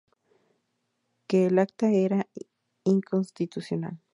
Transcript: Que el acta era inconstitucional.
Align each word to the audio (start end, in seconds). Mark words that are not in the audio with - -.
Que 1.27 1.45
el 1.45 1.59
acta 1.59 1.91
era 1.91 2.27
inconstitucional. 2.85 3.99